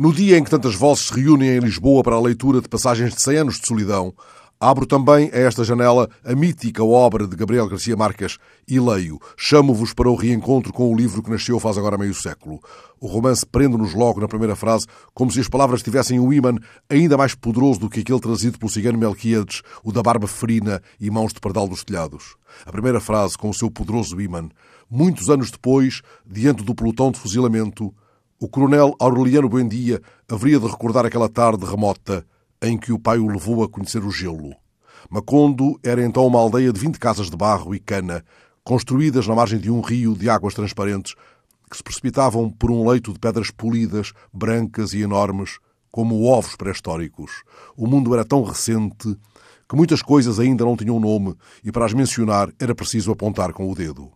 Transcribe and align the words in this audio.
No 0.00 0.14
dia 0.14 0.38
em 0.38 0.42
que 0.42 0.48
tantas 0.48 0.74
vozes 0.74 1.08
se 1.08 1.12
reúnem 1.14 1.50
em 1.50 1.58
Lisboa 1.58 2.02
para 2.02 2.16
a 2.16 2.20
leitura 2.20 2.62
de 2.62 2.68
passagens 2.70 3.14
de 3.14 3.20
100 3.20 3.36
anos 3.36 3.60
de 3.60 3.66
solidão, 3.66 4.14
abro 4.58 4.86
também 4.86 5.28
a 5.30 5.36
esta 5.36 5.62
janela 5.62 6.08
a 6.24 6.34
mítica 6.34 6.82
obra 6.82 7.26
de 7.26 7.36
Gabriel 7.36 7.68
Garcia 7.68 7.94
Marques 7.94 8.38
e 8.66 8.80
leio. 8.80 9.20
Chamo-vos 9.36 9.92
para 9.92 10.08
o 10.08 10.14
reencontro 10.14 10.72
com 10.72 10.90
o 10.90 10.96
livro 10.96 11.22
que 11.22 11.28
nasceu 11.28 11.60
faz 11.60 11.76
agora 11.76 11.98
meio 11.98 12.14
século. 12.14 12.60
O 12.98 13.06
romance 13.06 13.44
prende-nos 13.44 13.92
logo 13.92 14.22
na 14.22 14.26
primeira 14.26 14.56
frase, 14.56 14.86
como 15.12 15.30
se 15.30 15.38
as 15.38 15.48
palavras 15.48 15.82
tivessem 15.82 16.18
um 16.18 16.32
imã 16.32 16.54
ainda 16.88 17.18
mais 17.18 17.34
poderoso 17.34 17.80
do 17.80 17.90
que 17.90 18.00
aquele 18.00 18.20
trazido 18.20 18.58
pelo 18.58 18.72
cigano 18.72 18.96
Melquiades, 18.96 19.60
o 19.84 19.92
da 19.92 20.02
barba 20.02 20.26
ferina 20.26 20.80
e 20.98 21.10
mãos 21.10 21.34
de 21.34 21.40
pardal 21.40 21.68
dos 21.68 21.84
telhados. 21.84 22.36
A 22.64 22.72
primeira 22.72 23.00
frase, 23.00 23.36
com 23.36 23.50
o 23.50 23.54
seu 23.54 23.70
poderoso 23.70 24.18
imã. 24.18 24.48
Muitos 24.90 25.28
anos 25.28 25.50
depois, 25.50 26.00
diante 26.24 26.64
do 26.64 26.74
pelotão 26.74 27.10
de 27.10 27.20
fuzilamento, 27.20 27.94
o 28.42 28.48
coronel 28.48 28.96
Aureliano 28.98 29.50
Buendia 29.50 30.00
haveria 30.26 30.58
de 30.58 30.66
recordar 30.66 31.04
aquela 31.04 31.28
tarde 31.28 31.66
remota 31.66 32.24
em 32.62 32.78
que 32.78 32.90
o 32.90 32.98
pai 32.98 33.18
o 33.18 33.28
levou 33.28 33.62
a 33.62 33.68
conhecer 33.68 34.02
o 34.02 34.10
gelo. 34.10 34.54
Macondo 35.10 35.78
era 35.84 36.02
então 36.02 36.26
uma 36.26 36.38
aldeia 36.38 36.72
de 36.72 36.80
vinte 36.80 36.98
casas 36.98 37.28
de 37.28 37.36
barro 37.36 37.74
e 37.74 37.78
cana, 37.78 38.24
construídas 38.64 39.26
na 39.26 39.34
margem 39.34 39.58
de 39.58 39.70
um 39.70 39.82
rio 39.82 40.16
de 40.16 40.30
águas 40.30 40.54
transparentes 40.54 41.14
que 41.70 41.76
se 41.76 41.82
precipitavam 41.82 42.50
por 42.50 42.70
um 42.70 42.88
leito 42.88 43.12
de 43.12 43.18
pedras 43.18 43.50
polidas, 43.50 44.14
brancas 44.32 44.94
e 44.94 45.02
enormes, 45.02 45.58
como 45.90 46.24
ovos 46.24 46.56
pré-históricos. 46.56 47.42
O 47.76 47.86
mundo 47.86 48.14
era 48.14 48.24
tão 48.24 48.42
recente 48.42 49.18
que 49.68 49.76
muitas 49.76 50.00
coisas 50.00 50.40
ainda 50.40 50.64
não 50.64 50.78
tinham 50.78 50.98
nome 50.98 51.34
e 51.62 51.70
para 51.70 51.84
as 51.84 51.92
mencionar 51.92 52.50
era 52.58 52.74
preciso 52.74 53.12
apontar 53.12 53.52
com 53.52 53.70
o 53.70 53.74
dedo. 53.74 54.10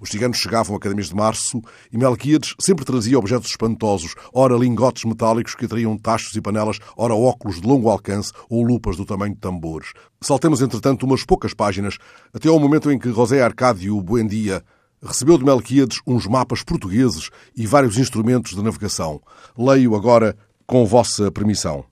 Os 0.00 0.08
ciganos 0.08 0.38
chegavam 0.38 0.76
a 0.76 0.80
cada 0.80 0.94
mês 0.94 1.08
de 1.08 1.14
março 1.14 1.60
e 1.92 1.98
Melquíades 1.98 2.54
sempre 2.58 2.84
trazia 2.84 3.18
objetos 3.18 3.50
espantosos, 3.50 4.14
ora 4.32 4.56
lingotes 4.56 5.04
metálicos 5.04 5.54
que 5.54 5.64
atraíam 5.64 5.96
tachos 5.96 6.34
e 6.34 6.40
panelas, 6.40 6.78
ora 6.96 7.14
óculos 7.14 7.60
de 7.60 7.66
longo 7.66 7.88
alcance 7.88 8.32
ou 8.48 8.62
lupas 8.62 8.96
do 8.96 9.04
tamanho 9.04 9.34
de 9.34 9.40
tambores. 9.40 9.92
Saltemos, 10.20 10.62
entretanto, 10.62 11.04
umas 11.04 11.24
poucas 11.24 11.54
páginas, 11.54 11.98
até 12.32 12.48
ao 12.48 12.58
momento 12.58 12.90
em 12.90 12.98
que 12.98 13.12
José 13.12 13.42
Arcádio 13.42 14.00
Buendia 14.00 14.62
recebeu 15.02 15.38
de 15.38 15.44
Melquíades 15.44 16.00
uns 16.06 16.26
mapas 16.26 16.62
portugueses 16.62 17.30
e 17.56 17.66
vários 17.66 17.96
instrumentos 17.96 18.54
de 18.54 18.62
navegação. 18.62 19.20
Leio 19.56 19.94
agora 19.94 20.36
com 20.66 20.84
vossa 20.84 21.30
permissão. 21.32 21.84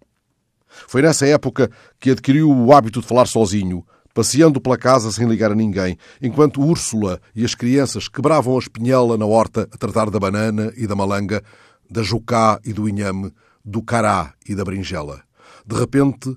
Foi 0.86 1.02
nessa 1.02 1.26
época 1.26 1.70
que 1.98 2.10
adquiriu 2.10 2.50
o 2.50 2.72
hábito 2.72 3.00
de 3.00 3.06
falar 3.06 3.26
sozinho, 3.26 3.84
passeando 4.18 4.60
pela 4.60 4.76
casa 4.76 5.12
sem 5.12 5.28
ligar 5.28 5.52
a 5.52 5.54
ninguém, 5.54 5.96
enquanto 6.20 6.60
Úrsula 6.60 7.20
e 7.36 7.44
as 7.44 7.54
crianças 7.54 8.08
quebravam 8.08 8.56
a 8.56 8.58
espinhela 8.58 9.16
na 9.16 9.24
horta 9.24 9.68
a 9.70 9.76
tratar 9.76 10.10
da 10.10 10.18
banana 10.18 10.72
e 10.76 10.88
da 10.88 10.96
malanga, 10.96 11.40
da 11.88 12.02
jucá 12.02 12.58
e 12.64 12.72
do 12.72 12.88
inhame, 12.88 13.32
do 13.64 13.80
cará 13.80 14.34
e 14.44 14.56
da 14.56 14.64
berinjela. 14.64 15.22
De 15.64 15.76
repente, 15.76 16.34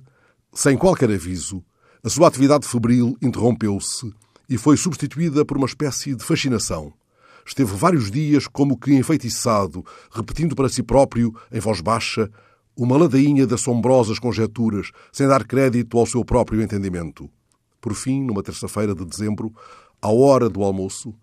sem 0.54 0.78
qualquer 0.78 1.10
aviso, 1.10 1.64
a 2.04 2.10
sua 2.10 2.28
atividade 2.28 2.68
febril 2.68 3.18
interrompeu-se 3.20 4.14
e 4.48 4.60
foi 4.60 4.78
substituída 4.78 5.44
por 5.44 5.58
uma 5.58 5.66
espécie 5.66 6.14
de 6.14 6.24
fascinação. 6.24 6.94
Esteve 7.44 7.74
vários 7.76 8.12
dias 8.12 8.46
como 8.46 8.78
que 8.78 8.94
enfeitiçado, 8.94 9.84
repetindo 10.12 10.56
para 10.56 10.70
si 10.70 10.84
próprio, 10.84 11.36
em 11.52 11.60
voz 11.60 11.82
baixa, 11.82 12.30
uma 12.78 12.96
ladainha 12.96 13.48
de 13.48 13.56
assombrosas 13.56 14.20
conjecturas, 14.20 14.92
sem 15.12 15.28
dar 15.28 15.48
crédito 15.48 15.98
ao 15.98 16.06
seu 16.06 16.24
próprio 16.24 16.62
entendimento. 16.62 17.28
Por 17.82 17.96
fim, 17.96 18.24
numa 18.24 18.44
terça-feira 18.44 18.94
de 18.94 19.04
dezembro, 19.04 19.52
à 20.00 20.10
hora 20.10 20.48
do 20.48 20.64
almoço, 20.64 21.14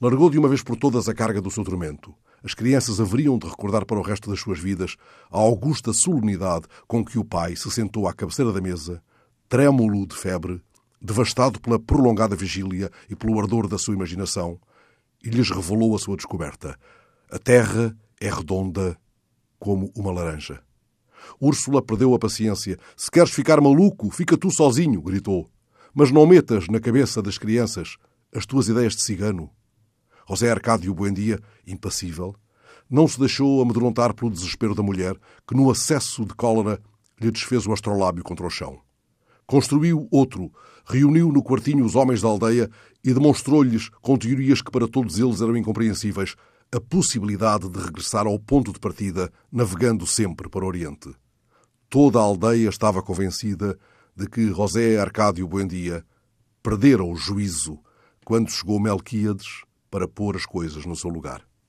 largou 0.00 0.30
de 0.30 0.38
uma 0.38 0.48
vez 0.48 0.62
por 0.62 0.76
todas 0.76 1.08
a 1.08 1.14
carga 1.14 1.42
do 1.42 1.50
seu 1.50 1.62
tormento. 1.62 2.14
As 2.42 2.54
crianças 2.54 3.00
haveriam 3.00 3.38
de 3.38 3.46
recordar 3.46 3.84
para 3.84 3.98
o 3.98 4.02
resto 4.02 4.30
das 4.30 4.40
suas 4.40 4.58
vidas 4.58 4.96
a 5.30 5.38
augusta 5.38 5.92
solenidade 5.92 6.66
com 6.88 7.04
que 7.04 7.18
o 7.18 7.24
pai 7.24 7.54
se 7.54 7.70
sentou 7.70 8.08
à 8.08 8.14
cabeceira 8.14 8.52
da 8.52 8.60
mesa, 8.60 9.02
trêmulo 9.48 10.06
de 10.06 10.16
febre, 10.16 10.62
devastado 11.00 11.60
pela 11.60 11.78
prolongada 11.78 12.34
vigília 12.34 12.90
e 13.10 13.14
pelo 13.14 13.38
ardor 13.38 13.68
da 13.68 13.76
sua 13.76 13.94
imaginação, 13.94 14.58
e 15.22 15.28
lhes 15.28 15.50
revelou 15.50 15.94
a 15.94 15.98
sua 15.98 16.16
descoberta. 16.16 16.78
A 17.30 17.38
terra 17.38 17.96
é 18.20 18.30
redonda 18.30 18.96
como 19.58 19.90
uma 19.94 20.12
laranja. 20.12 20.62
Úrsula 21.40 21.82
perdeu 21.82 22.14
a 22.14 22.18
paciência. 22.18 22.78
Se 22.96 23.10
queres 23.10 23.30
ficar 23.30 23.60
maluco, 23.60 24.10
fica 24.10 24.36
tu 24.36 24.50
sozinho, 24.50 25.02
gritou. 25.02 25.50
Mas 25.98 26.12
não 26.12 26.26
metas 26.26 26.68
na 26.68 26.78
cabeça 26.78 27.22
das 27.22 27.38
crianças 27.38 27.96
as 28.30 28.44
tuas 28.44 28.68
ideias 28.68 28.94
de 28.94 29.00
cigano. 29.00 29.50
José 30.28 30.50
Arcádio 30.50 30.92
Buendia, 30.92 31.40
impassível, 31.66 32.36
não 32.90 33.08
se 33.08 33.18
deixou 33.18 33.62
amedrontar 33.62 34.12
pelo 34.12 34.30
desespero 34.30 34.74
da 34.74 34.82
mulher, 34.82 35.16
que 35.48 35.56
no 35.56 35.70
acesso 35.70 36.26
de 36.26 36.34
cólera 36.34 36.78
lhe 37.18 37.30
desfez 37.30 37.66
o 37.66 37.72
astrolábio 37.72 38.22
contra 38.22 38.46
o 38.46 38.50
chão. 38.50 38.78
Construiu 39.46 40.06
outro, 40.10 40.52
reuniu 40.84 41.32
no 41.32 41.42
quartinho 41.42 41.82
os 41.82 41.94
homens 41.94 42.20
da 42.20 42.28
aldeia 42.28 42.70
e 43.02 43.14
demonstrou-lhes, 43.14 43.88
com 44.02 44.18
teorias 44.18 44.60
que 44.60 44.70
para 44.70 44.86
todos 44.86 45.18
eles 45.18 45.40
eram 45.40 45.56
incompreensíveis, 45.56 46.34
a 46.70 46.78
possibilidade 46.78 47.70
de 47.70 47.78
regressar 47.78 48.26
ao 48.26 48.38
ponto 48.38 48.70
de 48.70 48.78
partida, 48.78 49.32
navegando 49.50 50.06
sempre 50.06 50.50
para 50.50 50.62
o 50.62 50.68
Oriente. 50.68 51.08
Toda 51.88 52.18
a 52.18 52.22
aldeia 52.22 52.68
estava 52.68 53.00
convencida 53.00 53.78
de 54.16 54.26
que 54.26 54.50
José 54.50 54.98
Arcádio 54.98 55.46
Buendia 55.46 56.04
perdera 56.62 57.04
o 57.04 57.14
juízo 57.14 57.78
quando 58.24 58.50
chegou 58.50 58.80
Melquíades 58.80 59.62
para 59.90 60.08
pôr 60.08 60.36
as 60.36 60.46
coisas 60.46 60.86
no 60.86 60.96
seu 60.96 61.10
lugar. 61.10 61.46